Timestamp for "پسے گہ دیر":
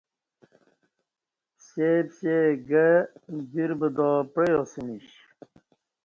2.07-3.71